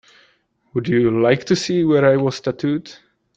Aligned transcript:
Would 0.73 0.87
you 0.87 1.21
like 1.21 1.43
to 1.45 1.55
see 1.55 1.83
where 1.83 2.03
I 2.05 2.15
was 2.17 2.41
tattooed? 2.41 2.91